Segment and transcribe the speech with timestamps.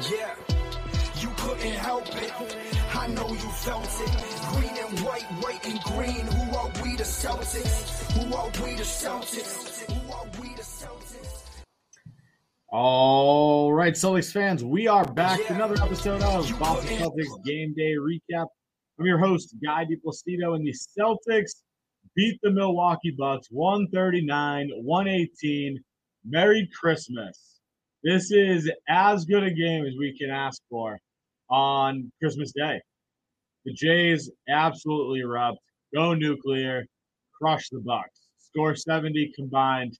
[0.00, 0.32] Yeah,
[1.20, 2.32] you couldn't help it.
[2.94, 4.10] I know you felt it.
[4.52, 6.24] Green and white, white and green.
[6.24, 8.12] Who are we the Celtics?
[8.12, 9.90] Who are we the Celtics?
[9.90, 11.42] Who are we the Celtics?
[12.68, 15.40] All right, Celtics fans, we are back.
[15.40, 15.54] Yeah.
[15.54, 18.46] Another episode of You Boston Celtics Game Day Recap.
[19.00, 21.62] I'm your host, Guy DiPlacido, and the Celtics
[22.14, 25.82] beat the Milwaukee Bucks 139 118.
[26.24, 27.47] Merry Christmas.
[28.04, 30.98] This is as good a game as we can ask for
[31.50, 32.80] on Christmas Day.
[33.64, 35.58] The Jays absolutely erupt,
[35.92, 36.86] go nuclear,
[37.40, 39.98] crush the Bucks, score 70 combined.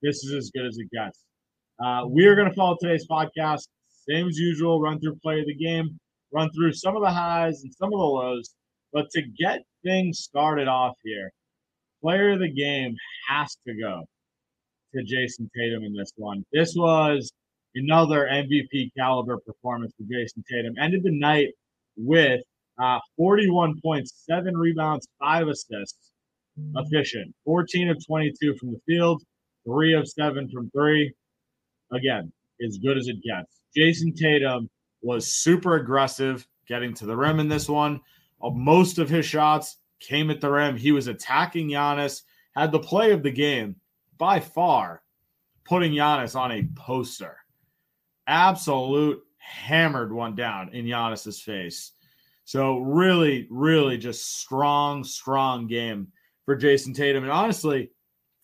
[0.00, 1.24] This is as good as it gets.
[1.84, 3.66] Uh, we are going to follow today's podcast,
[4.08, 5.98] same as usual, run through play of the game,
[6.32, 8.54] run through some of the highs and some of the lows.
[8.92, 11.32] But to get things started off here,
[12.00, 12.94] player of the game
[13.28, 14.04] has to go
[14.94, 16.44] to Jayson Tatum in this one.
[16.52, 17.32] This was
[17.74, 20.74] another MVP caliber performance for Jayson Tatum.
[20.78, 21.48] Ended the night
[21.96, 22.42] with
[22.82, 26.10] uh, 41 points, seven rebounds, five assists.
[26.76, 27.34] Efficient.
[27.44, 29.22] 14 of 22 from the field,
[29.64, 31.12] three of seven from three
[31.92, 32.32] again,
[32.66, 33.60] as good as it gets.
[33.76, 34.68] Jayson Tatum
[35.02, 38.00] was super aggressive getting to the rim in this one.
[38.42, 40.76] Uh, Most of his shots came at the rim.
[40.76, 42.22] He was attacking Giannis,
[42.54, 43.76] had the play of the game
[44.18, 45.02] by far,
[45.64, 47.36] putting Giannis on a poster.
[48.30, 51.92] Absolute hammered one down in Giannis's face.
[52.44, 56.08] So really, really just strong, strong game
[56.44, 57.24] for Jayson Tatum.
[57.24, 57.90] And honestly,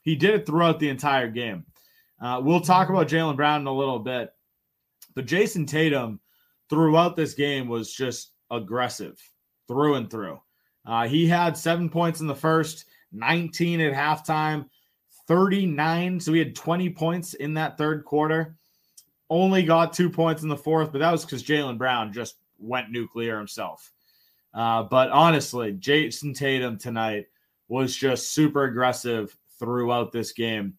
[0.03, 1.65] he did it throughout the entire game.
[2.21, 4.31] Uh, we'll talk about Jaylen Brown in a little bit,
[5.15, 6.21] but Jayson Tatum
[6.69, 9.21] throughout this game was just aggressive
[9.69, 10.41] through and through.
[10.85, 14.67] Uh, he had seven points in the first, 19 at halftime,
[15.29, 16.21] 39.
[16.21, 18.57] So he had 20 points in that third quarter.
[19.29, 22.91] Only got two points in the fourth, but that was because Jaylen Brown just went
[22.91, 23.93] nuclear himself.
[24.55, 27.27] Uh, but honestly, Jayson Tatum tonight
[27.69, 30.75] was just super aggressive throughout this game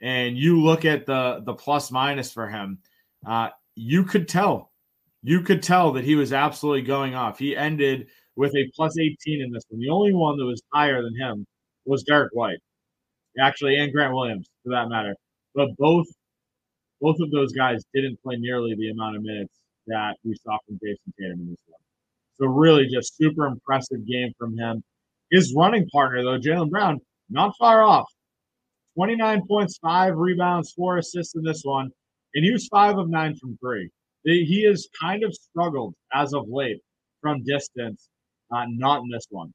[0.00, 2.78] and you look at the the plus minus for him,
[3.26, 4.72] uh, you could tell,
[5.22, 7.38] you could tell that he was absolutely going off.
[7.38, 9.80] He ended with a plus 18 in this one.
[9.80, 11.46] The only one that was higher than him
[11.84, 12.58] was Derrick White,
[13.38, 15.14] actually, and Grant Williams for that matter.
[15.54, 16.06] But both
[17.00, 19.54] both of those guys didn't play nearly the amount of minutes
[19.86, 21.80] that we saw from Jayson Tatum in this one.
[22.34, 24.82] So really, just super impressive game from him.
[25.30, 28.06] His running partner though, Jaylen Brown, not far off.
[28.96, 31.90] 29 points, five rebounds, four assists in this one,
[32.34, 33.88] and he was five of nine from three.
[34.24, 36.80] He has kind of struggled as of late
[37.20, 38.08] from distance,
[38.52, 39.52] uh, not in this one.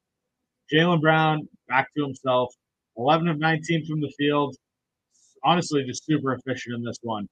[0.72, 2.52] Jaylen Brown back to himself,
[2.96, 4.56] 11 of 19 from the field.
[5.44, 7.28] Honestly, just super efficient in this one.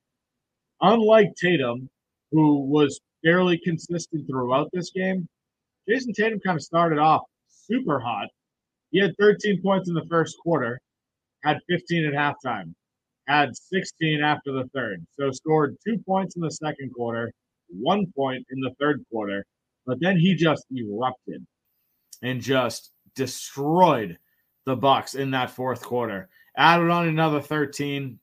[0.80, 1.88] Unlike Tatum,
[2.32, 5.28] who was fairly consistent throughout this game,
[5.88, 8.28] Jayson Tatum kind of started off super hot.
[8.90, 10.80] He had 13 points in the first quarter
[11.44, 12.74] had 15 at halftime,
[13.28, 15.06] had 16 after the third.
[15.18, 17.32] So scored two points in the second quarter,
[17.68, 19.44] one point in the third quarter,
[19.86, 21.46] but then he just erupted
[22.22, 24.18] and just destroyed
[24.64, 26.28] the Bucks in that fourth quarter.
[26.56, 28.18] Added on another 13.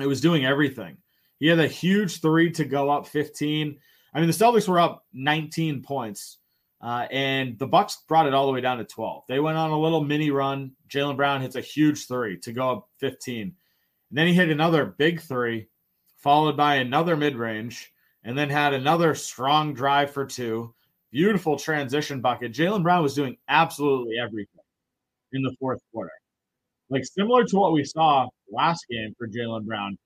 [0.00, 0.96] It was doing everything.
[1.42, 3.76] He had a huge three to go up 15.
[4.14, 6.38] I mean, the Celtics were up 19 points
[6.80, 9.24] uh, and the Bucks brought it all the way down to 12.
[9.28, 10.70] They went on a little mini run.
[10.88, 13.40] Jaylen Brown hits a huge three to go up 15.
[13.40, 13.54] And
[14.12, 15.66] then he hit another big three,
[16.16, 17.92] followed by another mid range,
[18.22, 20.72] and then had another strong drive for two.
[21.10, 22.52] Beautiful transition bucket.
[22.52, 24.62] Jaylen Brown was doing absolutely everything
[25.32, 26.12] in the fourth quarter.
[26.88, 29.98] Like similar to what we saw last game for Jaylen Brown,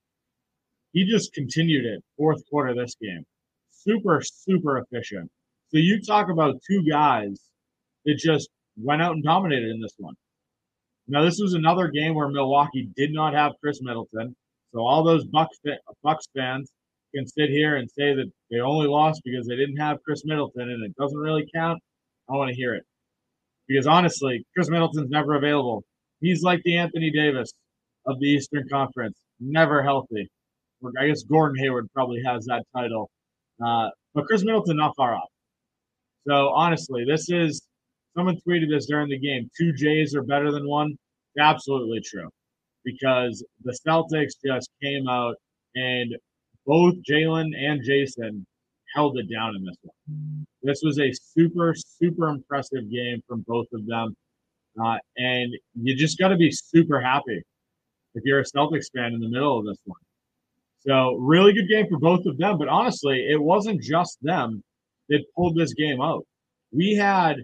[0.92, 3.24] he just continued it fourth quarter this game.
[3.70, 5.30] Super, super efficient.
[5.68, 7.40] So you talk about two guys
[8.04, 10.14] that just went out and dominated in this one.
[11.08, 14.34] Now this was another game where Milwaukee did not have Khris Middleton,
[14.72, 15.58] so all those Bucks
[16.02, 16.72] Bucks fans
[17.14, 20.68] can sit here and say that they only lost because they didn't have Khris Middleton,
[20.68, 21.80] and it doesn't really count.
[22.28, 22.84] I want to hear it
[23.68, 25.84] because honestly, Khris Middleton's never available.
[26.20, 27.52] He's like the Anthony Davis
[28.06, 30.28] of the Eastern Conference, never healthy.
[31.00, 33.10] I guess Gordon Hayward probably has that title,
[33.64, 35.28] uh, but Khris Middleton not far off.
[36.26, 37.62] So honestly, this is
[38.16, 39.48] someone tweeted this during the game.
[39.58, 40.96] Two Jays are better than one.
[41.38, 42.28] Absolutely true,
[42.84, 45.36] because the Celtics just came out
[45.74, 46.14] and
[46.66, 48.44] both Jaylen and Jayson
[48.94, 50.46] held it down in this one.
[50.62, 54.16] This was a super, super impressive game from both of them.
[54.82, 57.42] Uh, and you just got to be super happy
[58.14, 60.00] if you're a Celtics fan in the middle of this one.
[60.86, 62.58] So really good game for both of them.
[62.58, 64.62] But honestly, it wasn't just them
[65.08, 66.24] that pulled this game out.
[66.72, 67.36] We had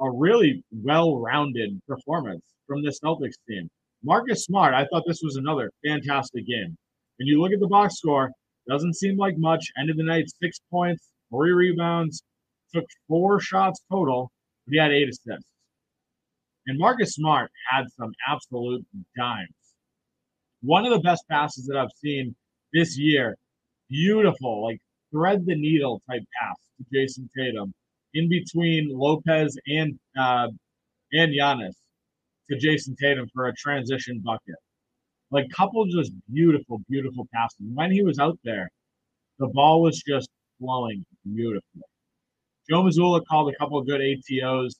[0.00, 3.68] a really well-rounded performance from the Celtics team.
[4.02, 6.76] Marcus Smart, I thought this was another fantastic game.
[7.18, 8.30] When you look at the box score,
[8.68, 9.64] doesn't seem like much.
[9.78, 12.22] End of the night, six points, three rebounds,
[12.74, 14.30] took four shots total,
[14.66, 15.46] but he had eight assists.
[16.66, 18.84] And Marcus Smart had some absolute
[19.16, 19.48] dimes.
[20.62, 22.34] One of the best passes that I've seen
[22.72, 23.36] this year.
[23.88, 24.78] Beautiful, like
[25.12, 27.72] thread the needle type pass to Jayson Tatum
[28.14, 30.48] in between Lopez and uh,
[31.12, 31.74] and Giannis
[32.50, 34.56] to Jayson Tatum for a transition bucket.
[35.30, 37.66] Like couple just beautiful, beautiful passes.
[37.74, 38.70] When he was out there,
[39.38, 40.28] the ball was just
[40.58, 41.82] flowing beautifully.
[42.68, 44.74] Joe Mazzulla called a couple of good ATOs,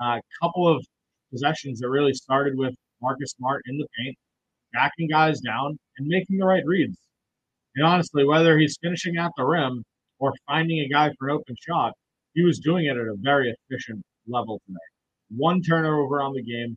[0.00, 0.84] a uh, couple of
[1.32, 4.16] possessions that really started with Marcus Smart in the paint,
[4.72, 6.96] backing guys down and making the right reads.
[7.76, 9.84] And honestly, whether he's finishing at the rim
[10.18, 11.92] or finding a guy for an open shot,
[12.34, 14.78] he was doing it at a very efficient level today.
[15.36, 16.76] One turnover on the game,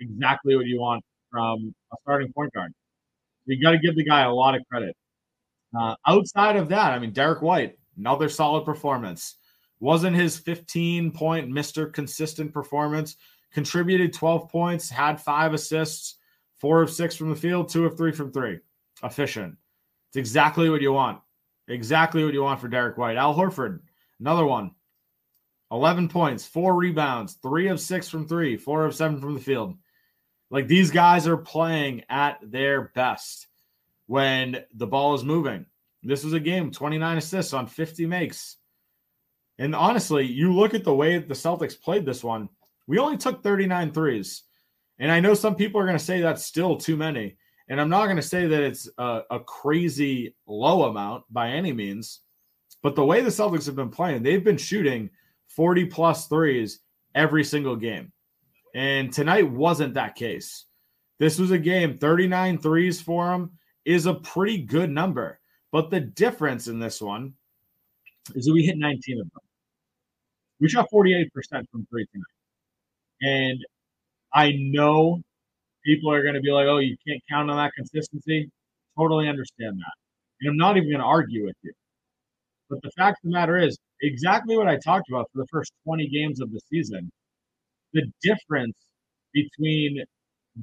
[0.00, 2.72] exactly what you want from a starting point guard.
[3.46, 4.96] You got to give the guy a lot of credit.
[5.78, 9.36] Uh, outside of that, I mean, Derrick White, another solid performance.
[9.78, 11.92] Wasn't his 15 point Mr.
[11.92, 13.16] Consistent performance.
[13.52, 16.16] Contributed 12 points, had five assists,
[16.58, 18.58] four of six from the field, two of three from three.
[19.02, 19.56] Efficient.
[20.16, 21.20] It's exactly what you want.
[21.68, 23.18] Exactly what you want for Derrick White.
[23.18, 23.80] Al Horford,
[24.18, 24.70] another one.
[25.70, 29.76] 11 points, four rebounds, three of six from three, four of seven from the field.
[30.50, 33.46] Like these guys are playing at their best
[34.06, 35.66] when the ball is moving.
[36.02, 38.56] This was a game, 29 assists on 50 makes.
[39.58, 42.48] And honestly, you look at the way the Celtics played this one,
[42.86, 44.44] we only took 39 threes.
[44.98, 47.36] And I know some people are going to say that's still too many.
[47.68, 51.72] And I'm not going to say that it's a, a, crazy low amount by any
[51.72, 52.20] means,
[52.82, 55.10] but the way the Celtics have been playing, they've been shooting
[55.48, 56.80] 40 plus threes
[57.14, 58.12] every single game.
[58.74, 60.66] And tonight wasn't that case.
[61.18, 63.52] This was a game, 39 threes for them
[63.86, 65.40] is a pretty good number.
[65.72, 67.34] But the difference in this one
[68.34, 69.42] is that we hit 19 of them.
[70.60, 71.28] We shot 48%
[71.70, 72.24] from three tonight.
[73.22, 73.64] And
[74.34, 75.22] I know
[75.86, 78.50] people are going to be like, oh, you can't count on that consistency.
[78.98, 79.92] Totally understand that.
[80.40, 81.72] And I'm not even going to argue with you.
[82.68, 85.72] But the fact of the matter is, exactly what I talked about for the first
[85.84, 87.10] 20 games of the season,
[87.92, 88.76] the difference
[89.32, 90.02] between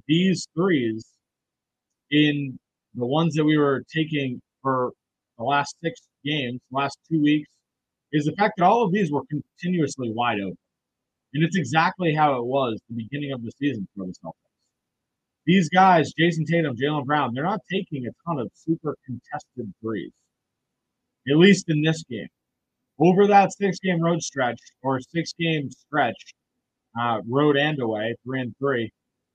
[0.08, 1.06] these threes
[2.12, 2.60] in
[2.96, 4.92] the ones that we were taking for
[5.38, 7.50] the last six games, last two weeks,
[8.12, 10.58] is the fact that all of these were continuously wide open.
[11.34, 14.43] And it's exactly how it was the beginning of the season for the Celtics
[15.46, 20.12] these guys, Jayson Tatum, Jaylen Brown, they're not taking a ton of super contested threes,
[21.30, 22.28] at least in this game.
[23.00, 26.34] Over that six game road stretch or six game stretch,
[27.00, 28.92] uh, road and away, three and three,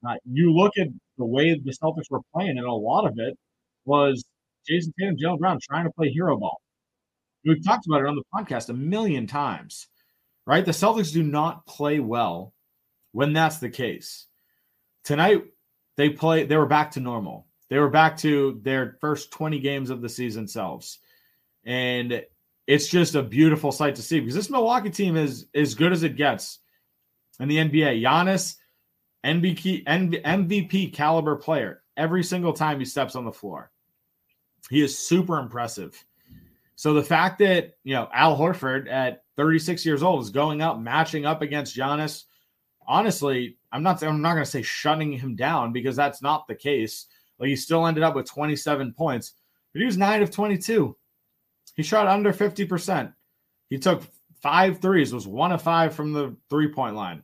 [0.08, 0.88] uh, you look at
[1.18, 3.36] the way the Celtics were playing, and a lot of it
[3.84, 4.24] was
[4.68, 6.60] Jayson Tatum, Jaylen Brown trying to play hero ball.
[7.44, 9.88] We've talked about it on the podcast a million times,
[10.46, 10.64] right?
[10.64, 12.54] The Celtics do not play well
[13.12, 14.26] when that's the case.
[15.04, 15.44] Tonight,
[15.98, 17.46] they play they were back to normal.
[17.68, 21.00] They were back to their first 20 games of the season selves.
[21.66, 22.24] And
[22.66, 26.04] it's just a beautiful sight to see because this Milwaukee team is as good as
[26.04, 26.60] it gets
[27.40, 28.00] in the NBA.
[28.00, 28.54] Giannis,
[29.24, 33.70] MVP, caliber player every single time he steps on the floor.
[34.70, 36.02] He is super impressive.
[36.76, 40.78] So the fact that, you know, Al Horford at 36 years old is going up,
[40.78, 42.24] matching up against Giannis,
[42.86, 46.54] honestly, I'm not I'm not going to say shutting him down because that's not the
[46.54, 47.06] case.
[47.38, 49.34] Like he still ended up with 27 points,
[49.72, 50.96] but he was 9 of 22.
[51.74, 53.12] He shot under 50%.
[53.70, 54.02] He took
[54.40, 57.22] five threes, was 1 of 5 from the three-point line.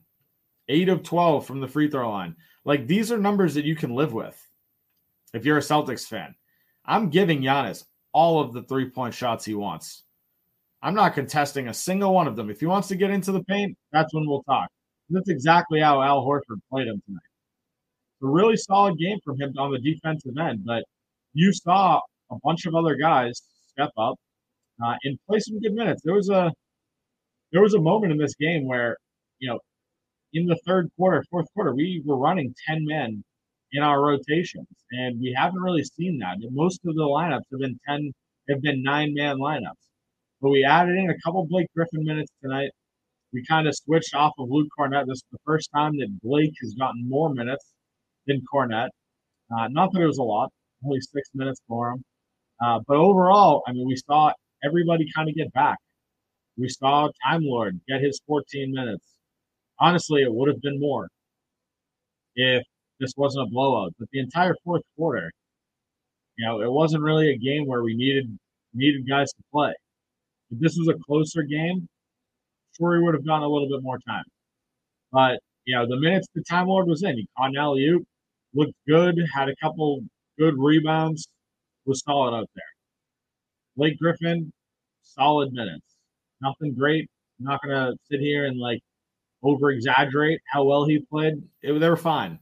[0.69, 2.35] 8 of 12 from the free throw line.
[2.63, 4.39] Like these are numbers that you can live with
[5.33, 6.35] if you're a Celtics fan.
[6.85, 7.83] I'm giving Giannis
[8.13, 10.03] all of the three-point shots he wants.
[10.81, 12.49] I'm not contesting a single one of them.
[12.49, 14.69] If he wants to get into the paint, that's when we'll talk.
[15.09, 17.21] That's exactly how Al Horford played him tonight.
[18.23, 20.83] A really solid game from him on the defensive end, but
[21.33, 21.99] you saw
[22.31, 24.15] a bunch of other guys step up
[24.83, 26.01] uh, and play some good minutes.
[26.03, 26.51] There was a
[27.51, 28.97] there was a moment in this game where
[29.39, 29.59] you know
[30.33, 33.23] in the third quarter, fourth quarter, we were running ten men
[33.71, 36.37] in our rotations, and we haven't really seen that.
[36.51, 38.11] Most of the lineups have been ten,
[38.49, 39.85] have been nine man lineups,
[40.41, 42.71] but we added in a couple Blake Griffin minutes tonight
[43.35, 45.07] we kind of switched off of Luke Kornet.
[45.07, 47.73] This is the first time that Blake has gotten more minutes
[48.27, 48.87] than Kornet.
[49.51, 50.51] Uh, not that it was a lot,
[50.85, 52.03] only six minutes for him.
[52.63, 54.31] Uh, but overall, I mean, we saw
[54.63, 55.77] everybody kind of get back.
[56.57, 59.05] We saw Time Lord get his 14 minutes.
[59.81, 61.09] Honestly, it would have been more
[62.37, 62.63] if
[63.01, 63.93] this wasn't a blowout.
[63.99, 65.29] But the entire fourth quarter,
[66.37, 68.39] you know, it wasn't really a game where we needed
[68.73, 69.73] needed guys to play.
[70.51, 71.89] If this was a closer game,
[72.77, 74.23] sure we would have gotten a little bit more time.
[75.11, 78.05] But you know, the minutes the Time Lord was in, he caught an
[78.53, 80.01] looked good, had a couple
[80.37, 81.27] good rebounds,
[81.85, 82.63] was solid out there.
[83.75, 84.51] Blake Griffin,
[85.01, 85.85] solid minutes.
[86.41, 87.09] Nothing great.
[87.39, 88.79] I'm not gonna sit here and like
[89.43, 91.35] over exaggerate how well he played.
[91.61, 92.39] It, they were fine.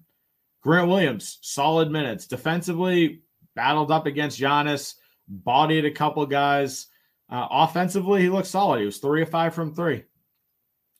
[0.61, 2.25] Grant Williams, solid minutes.
[2.25, 3.21] Defensively,
[3.55, 4.95] battled up against Giannis,
[5.27, 6.87] bodied a couple guys.
[7.29, 8.79] Uh, offensively, he looked solid.
[8.79, 10.03] He was three of five from three.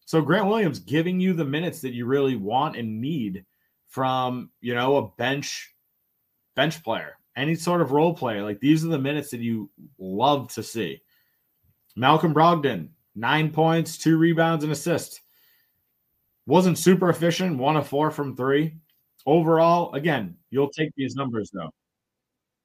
[0.05, 3.45] So Grant Williams giving you the minutes that you really want and need
[3.88, 5.74] from you know a bench
[6.55, 8.43] bench player, any sort of role player.
[8.43, 11.01] Like these are the minutes that you love to see.
[11.95, 15.22] Malcolm Brogdon, nine points, two rebounds, and assist.
[16.45, 18.75] Wasn't super efficient, one of four from three.
[19.25, 21.69] Overall, again, you'll take these numbers though.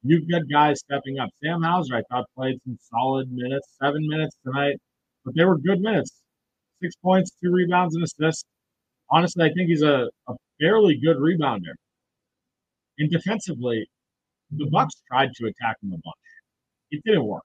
[0.02, 1.28] You've got guys stepping up.
[1.42, 4.76] Sam Hauser, I thought, played some solid minutes, seven minutes tonight,
[5.24, 6.17] but they were good minutes.
[6.82, 8.44] Six points, two rebounds, and assists.
[9.10, 11.74] Honestly, I think he's a, a fairly good rebounder.
[12.98, 13.88] And defensively,
[14.50, 16.16] the Bucks tried to attack him a bunch.
[16.90, 17.42] It didn't work.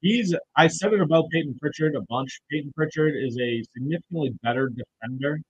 [0.00, 2.40] He's I said it about Peyton Pritchard a bunch.
[2.50, 5.40] Peyton Pritchard is a significantly better defender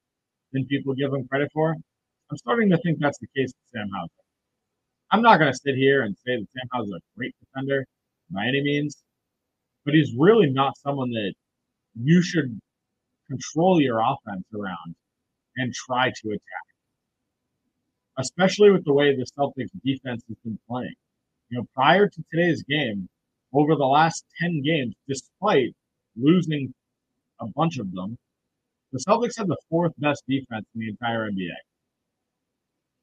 [0.52, 1.76] than people give him credit for.
[2.30, 4.10] I'm starting to think that's the case with Sam Hauser.
[5.12, 7.84] I'm not going to sit here and say that Sam Hauser is a great defender
[8.30, 8.96] by any means,
[9.84, 11.34] but he's really not someone that
[11.94, 12.60] you should
[13.28, 14.94] control your offense around
[15.56, 16.66] and try to attack,
[18.18, 20.94] especially with the way the Celtics defense has been playing.
[21.48, 23.08] You know, prior to today's game,
[23.52, 25.74] over the last 10 games, despite
[26.16, 26.72] losing
[27.40, 28.16] a bunch of them,
[28.92, 31.54] the Celtics had the fourth best defense in the entire NBA.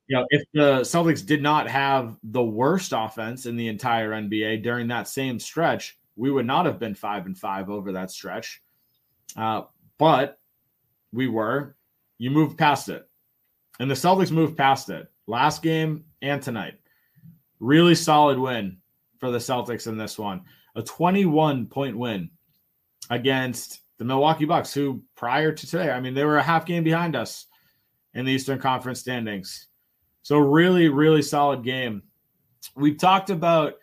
[0.07, 4.63] You know, if the Celtics did not have the worst offense in the entire NBA
[4.63, 8.61] during that same stretch, we would not have been five and five over that stretch.
[9.35, 9.63] Uh,
[9.97, 10.39] but
[11.11, 11.75] we were.
[12.17, 13.07] You moved past it.
[13.79, 16.75] And the Celtics moved past it last game and tonight.
[17.59, 18.77] Really solid win
[19.19, 20.41] for the Celtics in this one.
[20.75, 22.29] A 21 point win
[23.09, 26.83] against the Milwaukee Bucks, who prior to today, I mean, they were a half game
[26.83, 27.47] behind us
[28.13, 29.67] in the Eastern Conference standings.
[30.21, 32.03] So, really, really solid game.
[32.75, 33.73] We've talked about,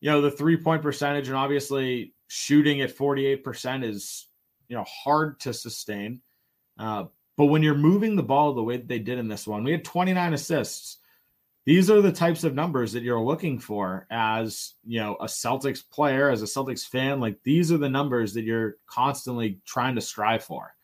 [0.00, 4.26] you know, the three point percentage, and obviously shooting at 48% is,
[4.68, 6.20] you know, hard to sustain.
[6.78, 7.04] Uh,
[7.36, 9.72] but when you're moving the ball the way that they did in this one, we
[9.72, 10.98] had 29 assists.
[11.64, 15.88] These are the types of numbers that you're looking for as you know a celtics
[15.88, 17.20] player as a celtics fan.
[17.20, 20.74] Like these are the numbers that you're constantly trying to strive for.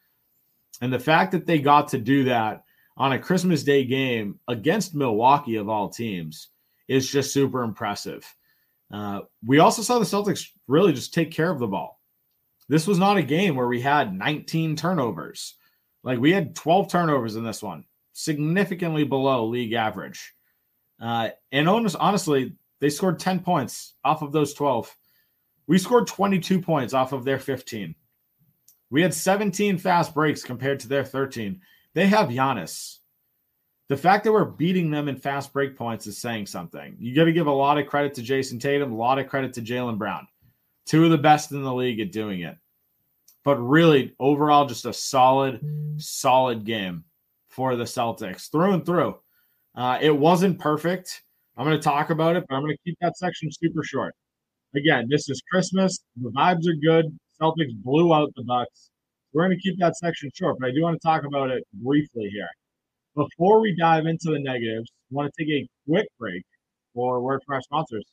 [0.80, 2.62] And the fact that they got to do that
[2.96, 6.48] on a christmas day game against milwaukee of all teams
[6.86, 8.24] is just super impressive.
[8.92, 11.97] Uh, we also saw the celtics really just take care of the ball
[12.68, 15.54] this was not a game where we had 19 turnovers
[16.02, 20.34] like we had 12 turnovers in this one significantly below league average
[21.00, 24.94] uh, and honestly, they scored 10 points off of those 12.
[25.66, 27.94] We scored 22 points off of their 15.
[28.90, 31.60] We had 17 fast breaks compared to their 13.
[31.94, 32.96] They have Giannis.
[33.88, 36.96] The fact that we're beating them in fast break points is saying something.
[36.98, 39.54] You got to give a lot of credit to Jayson Tatum, a lot of credit
[39.54, 40.26] to Jaylen Brown.
[40.88, 42.56] Two of the best in the league at doing it.
[43.44, 45.60] But really, overall, just a solid,
[45.98, 47.04] solid game
[47.48, 49.16] for the Celtics through and through.
[49.74, 51.22] Uh, it wasn't perfect.
[51.56, 54.14] I'm going to talk about it, but I'm going to keep that section super short.
[54.74, 55.98] Again, this is Christmas.
[56.16, 57.06] The vibes are good.
[57.40, 58.90] Celtics blew out the Bucks.
[59.32, 61.64] We're going to keep that section short, but I do want to talk about it
[61.74, 62.48] briefly here.
[63.14, 66.44] Before we dive into the negatives, I want to take a quick break
[66.94, 68.04] for word from our sponsors.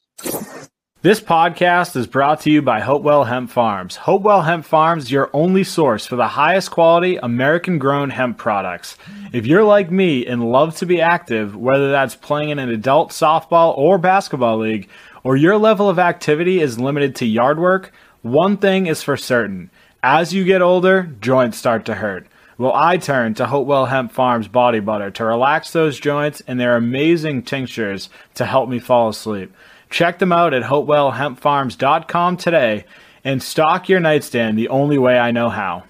[1.05, 3.95] This podcast is brought to you by Hopewell Hemp Farms.
[3.95, 8.97] Hopewell Hemp Farms your only source for the highest quality American grown hemp products.
[9.31, 13.11] If you're like me and love to be active, whether that's playing in an adult
[13.11, 14.89] softball or basketball league,
[15.23, 17.91] or your level of activity is limited to yard work,
[18.23, 19.69] one thing is for certain.
[20.01, 22.25] As you get older, joints start to hurt.
[22.57, 26.75] Well, I turn to Hopewell Hemp Farms body butter to relax those joints and their
[26.75, 29.53] amazing tinctures to help me fall asleep.
[29.95, 32.83] Check them out at hopewellhempfarms.com today
[33.23, 35.85] and stock your nightstand the only way I know how.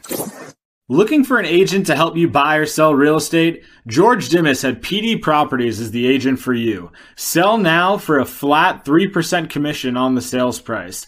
[0.88, 3.64] Looking for an agent to help you buy or sell real estate?
[3.88, 6.92] George Dimas at PD Properties is the agent for you.
[7.16, 11.08] Sell now for a flat 3% commission on the sales price.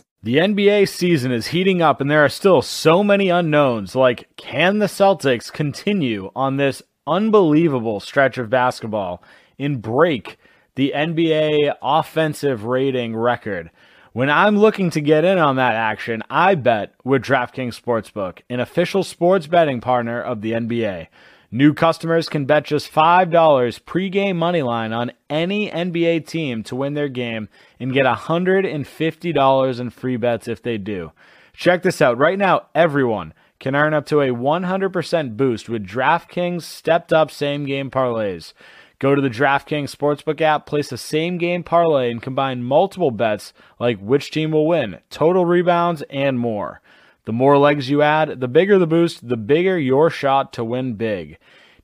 [0.23, 4.77] The NBA season is heating up and there are still so many unknowns like can
[4.77, 9.23] the Celtics continue on this unbelievable stretch of basketball
[9.57, 10.37] and break
[10.75, 13.71] the NBA offensive rating record?
[14.13, 18.59] When I'm looking to get in on that action, I bet with DraftKings Sportsbook, an
[18.59, 21.07] official sports betting partner of the NBA.
[21.53, 26.93] New customers can bet just $5 pregame money line on any NBA team to win
[26.93, 31.11] their game and get $150 in free bets if they do.
[31.51, 32.17] Check this out.
[32.17, 37.65] Right now, everyone can earn up to a 100% boost with DraftKings stepped up same
[37.65, 38.53] game parlays.
[38.99, 43.51] Go to the DraftKings Sportsbook app, place a same game parlay, and combine multiple bets
[43.77, 46.79] like which team will win, total rebounds, and more.
[47.25, 50.95] The more legs you add, the bigger the boost, the bigger your shot to win
[50.95, 51.37] big.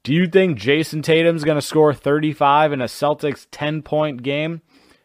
[0.03, 4.61] Do you think Jayson Tatum's going to score 35 in a Celtics 10 point game?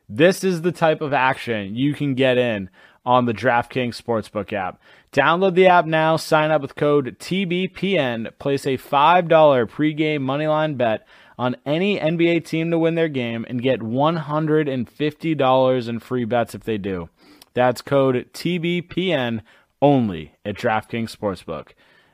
[0.09, 2.71] This is the type of action you can get in
[3.05, 4.81] on the DraftKings Sportsbook app.
[5.13, 11.07] Download the app now, sign up with code TBPN, place a $5 pregame moneyline bet
[11.39, 16.63] on any NBA team to win their game and get $150 in free bets if
[16.63, 17.09] they do.
[17.55, 19.41] That's code TBPN
[19.83, 21.73] only at DraftKings Sportsbook.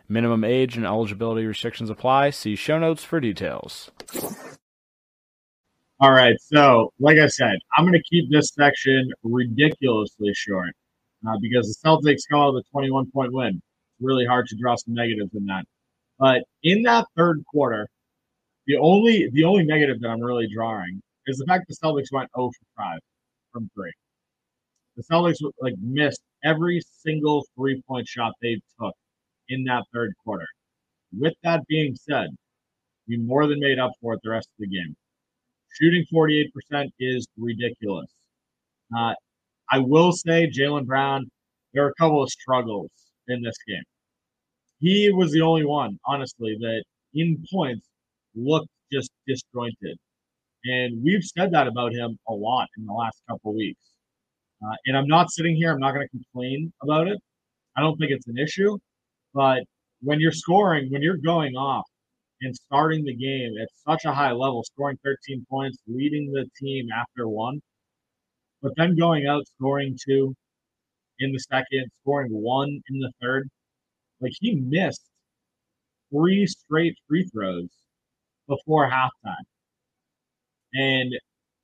[0.09, 2.31] Minimum age and eligibility restrictions apply.
[2.31, 3.91] See show notes for details.
[6.01, 6.37] All right.
[6.41, 10.71] So, like I said, I'm going to keep this section ridiculously short
[11.29, 13.57] uh, because the Celtics come out a 21 point win.
[13.57, 15.65] It's really hard to draw some negatives in that.
[16.19, 17.89] But in that third quarter,
[18.67, 22.31] the only the only negative that I'm really drawing is the fact the Celtics went
[22.37, 22.99] 0 for 5
[23.53, 23.93] from three.
[24.99, 28.95] The Celtics like missed every single three point shot they took
[29.49, 30.49] in that third quarter.
[31.17, 32.31] With that being said,
[33.07, 34.97] we more than made up for it the rest of the game.
[35.81, 38.11] Shooting 48% is ridiculous.
[38.97, 39.15] Uh,
[39.71, 41.31] I will say, Jaylen Brown,
[41.73, 42.91] there are a couple of struggles
[43.29, 43.85] in this game.
[44.81, 46.83] He was the only one, honestly, that
[47.15, 47.87] in points
[48.35, 49.97] looked just disjointed.
[50.65, 53.93] And we've said that about him a lot in the last couple weeks.
[54.63, 57.19] Uh, and I'm not sitting here, I'm not going to complain about it.
[57.77, 58.77] I don't think it's an issue.
[59.35, 59.63] But
[60.01, 61.87] when you're scoring, when you're going off
[62.41, 66.89] and starting the game at such a high level, scoring 13 points, leading the team
[66.91, 67.61] after one,
[68.63, 70.35] but then going out scoring two
[71.21, 73.49] in the second, scoring one in the third,
[74.21, 75.03] like he missed
[76.13, 77.69] three straight free throws
[78.49, 79.45] before halftime.
[80.75, 81.13] And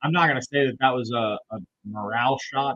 [0.03, 2.75] I'm not going to say that that was a, a, morale shot.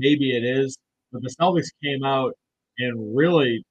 [0.00, 0.78] Maybe it is,
[1.12, 2.32] but the Celtics came out
[2.78, 3.62] and really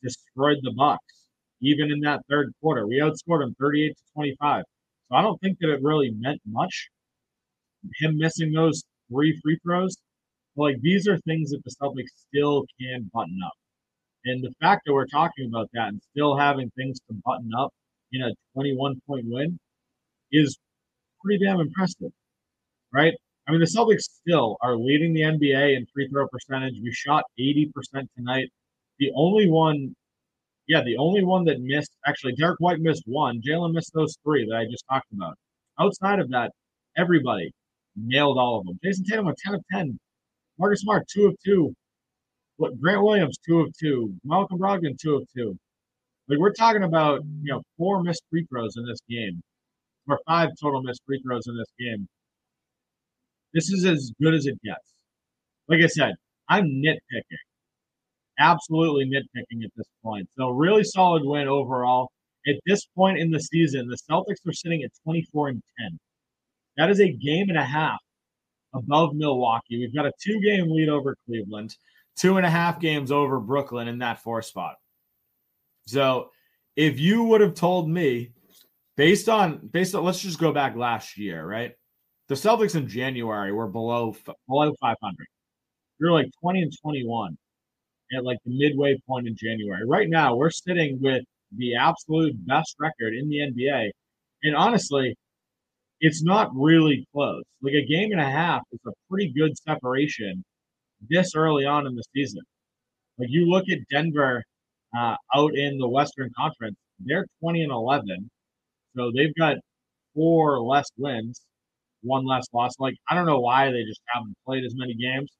[0.00, 1.26] destroyed the Bucks,
[1.60, 2.86] even in that third quarter.
[2.86, 4.64] We outscored them 38 to 25.
[5.08, 6.88] So I don't think that it really meant much.
[7.98, 9.96] Him missing those three free throws,
[10.54, 13.52] like these are things that the Celtics still can button up.
[14.24, 17.72] And the fact that we're talking about that and still having things to button up
[18.12, 19.58] in a 21 point win
[20.30, 20.56] is
[21.24, 22.12] pretty damn impressive,
[22.92, 23.14] right?
[23.46, 26.74] I mean, the Celtics still are leading the NBA in free throw percentage.
[26.82, 27.70] We shot 80%
[28.16, 28.48] tonight.
[28.98, 29.94] The only one,
[30.68, 33.40] yeah, the only one that missed, actually, Derrick White missed one.
[33.40, 35.36] Jaylen missed those three that I just talked about.
[35.80, 36.52] Outside of that,
[36.96, 37.52] everybody
[37.96, 38.78] nailed all of them.
[38.84, 39.98] Jayson Tatum went 10 of 10.
[40.58, 41.74] Marcus Smart, 2 of 2.
[42.58, 44.14] What Grant Williams, 2 of 2.
[44.24, 45.58] Malcolm Brogdon, 2 of 2.
[46.28, 49.42] Like we're talking about, you know, four missed free throws in this game,
[50.08, 52.06] or five total missed free throws in this game.
[53.54, 54.92] This is as good as it gets.
[55.68, 56.14] Like I said,
[56.48, 57.22] I'm nitpicking,
[58.38, 60.28] absolutely nitpicking at this point.
[60.36, 62.10] So really solid win overall.
[62.46, 65.98] At this point in the season, the Celtics are sitting at 24 and 10.
[66.76, 67.98] That is a game and a half
[68.74, 69.78] above Milwaukee.
[69.78, 71.76] We've got a two game lead over Cleveland,
[72.16, 74.76] two and a half games over Brooklyn in that four spot.
[75.86, 76.30] So
[76.76, 78.32] if you would have told me
[78.96, 81.74] based on based on let's just go back last year, right?
[82.28, 84.16] The Celtics in January were below
[84.48, 85.26] below 500.
[85.98, 87.36] You're like 20 and 21
[88.16, 89.86] at like the midway point in January.
[89.86, 91.24] Right now, we're sitting with
[91.56, 93.90] the absolute best record in the NBA.
[94.44, 95.14] And honestly,
[96.00, 97.44] it's not really close.
[97.62, 100.44] Like a game and a half is a pretty good separation
[101.08, 102.42] this early on in the season.
[103.18, 104.42] Like you look at Denver
[104.96, 108.30] uh, out in the Western Conference, they're 20 and 11.
[108.96, 109.56] So they've got
[110.14, 111.40] four less wins,
[112.02, 112.72] one less loss.
[112.78, 115.30] Like, I don't know why they just haven't played as many games.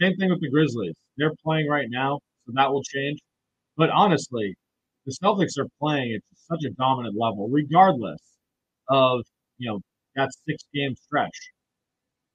[0.00, 0.94] Same thing with the Grizzlies.
[1.16, 3.18] They're playing right now, so that will change.
[3.76, 4.54] But honestly,
[5.06, 8.20] the Celtics are playing at such a dominant level, regardless
[8.88, 9.20] of,
[9.58, 9.80] you know,
[10.16, 11.36] that six game stretch.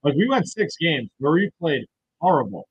[0.04, 1.86] Like, we went six games where we played
[2.22, 2.68] horrible,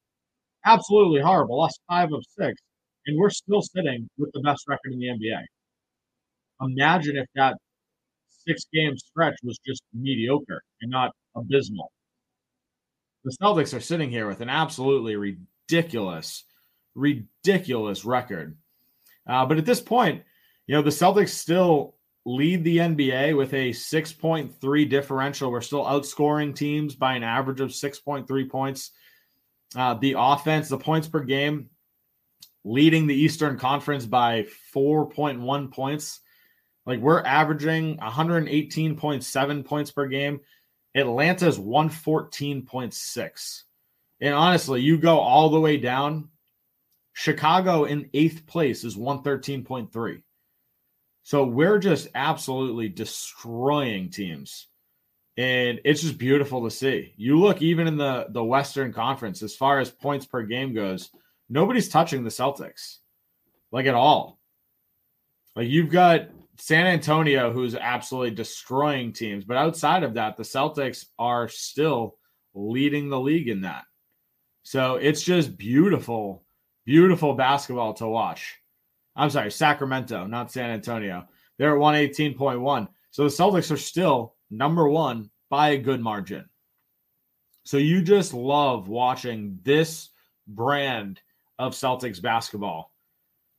[0.64, 2.60] absolutely horrible, lost five of six,
[3.06, 5.42] and we're still sitting with the best record in the NBA.
[6.60, 7.56] Imagine if that
[8.46, 11.92] six game stretch was just mediocre and not abysmal.
[13.24, 16.44] The Celtics are sitting here with an absolutely ridiculous,
[16.94, 18.56] ridiculous record.
[19.26, 20.22] Uh, but at this point,
[20.66, 25.50] you know, the Celtics still lead the NBA with a 6.3 differential.
[25.50, 28.90] We're still outscoring teams by an average of 6.3 points.
[29.74, 31.70] Uh, the offense, the points per game,
[32.64, 36.20] leading the Eastern Conference by 4.1 points.
[36.86, 40.40] Like we're averaging 118.7 points per game.
[40.94, 43.62] Atlanta's 114.6.
[44.20, 46.30] And honestly, you go all the way down.
[47.12, 50.22] Chicago in eighth place is 113.3.
[51.22, 54.68] So we're just absolutely destroying teams.
[55.36, 57.12] And it's just beautiful to see.
[57.16, 61.10] You look even in the, the Western Conference, as far as points per game goes,
[61.48, 62.98] nobody's touching the Celtics
[63.70, 64.38] like at all.
[65.54, 69.44] Like you've got San Antonio, who's absolutely destroying teams.
[69.44, 72.16] But outside of that, the Celtics are still
[72.54, 73.84] leading the league in that.
[74.62, 76.44] So it's just beautiful,
[76.84, 78.56] beautiful basketball to watch.
[79.14, 81.26] I'm sorry, Sacramento, not San Antonio.
[81.58, 82.88] They're at 118.1.
[83.10, 86.44] So the Celtics are still number one by a good margin.
[87.64, 90.10] So you just love watching this
[90.46, 91.20] brand
[91.58, 92.92] of Celtics basketball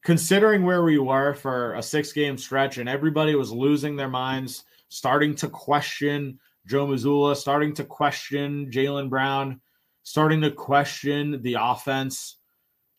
[0.08, 4.64] considering where we were for a six game stretch and everybody was losing their minds,
[4.88, 9.60] starting to question Joe Mazzulla, starting to question Jaylen Brown,
[10.04, 12.38] starting to question the offense.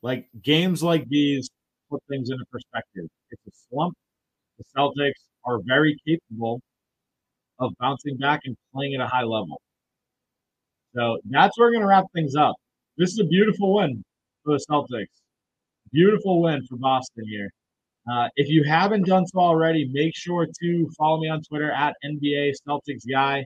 [0.03, 1.49] Like games like these
[1.91, 3.07] put things into perspective.
[3.31, 3.95] It's a slump.
[4.59, 5.13] The Celtics
[5.47, 6.61] are very capable
[7.59, 9.63] of bouncing back and playing at a high level.
[10.95, 12.57] So that's where we're going to wrap things up.
[12.99, 14.05] This is a beautiful win
[14.45, 15.07] for the Celtics.
[15.93, 17.51] Beautiful win for Boston here.
[18.11, 21.95] Uh, if you haven't done so already, make sure to follow me on Twitter at
[22.05, 23.45] NBA Celtics Guy.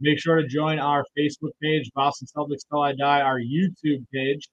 [0.00, 4.48] Make sure to join our Facebook page, Boston Celtics Till I Die, our YouTube page,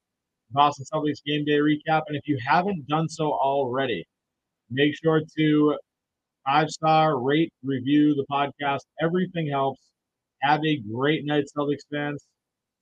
[0.51, 2.01] Boston Celtics Game Day Recap.
[2.07, 4.05] And if you haven't done so already,
[4.69, 5.77] make sure to
[6.45, 8.81] five star rate, review the podcast.
[9.01, 9.81] Everything helps.
[10.41, 12.23] Have a great night, Celtics fans.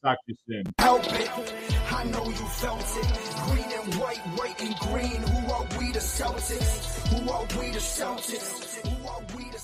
[0.03, 1.78] Talk to you soon.
[1.99, 3.07] I know you felt it.
[3.45, 5.21] Green and white, white and green.
[5.21, 7.07] Who are we the Celtics?
[7.09, 8.87] Who are we the Celtics?
[8.87, 9.58] Who are we the Celtics?